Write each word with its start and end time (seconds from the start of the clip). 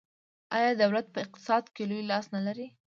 آیا 0.57 0.71
دولت 0.81 1.05
په 1.13 1.19
اقتصاد 1.25 1.63
کې 1.75 1.83
لوی 1.89 2.03
لاس 2.11 2.25
نلري؟ 2.35 2.67